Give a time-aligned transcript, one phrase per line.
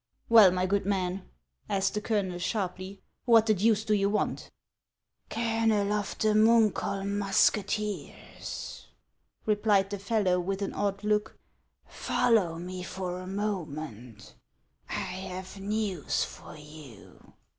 [0.29, 1.29] "Well, my good man,"
[1.69, 4.49] asked the colonel, sharply," what the deuce do you want?""
[5.29, 8.87] Colonel of the Munkholm musketeers,"
[9.45, 11.37] replied the fellow, with an odd look,"
[12.07, 14.33] follow me for a moment;
[14.89, 17.33] I have news for you."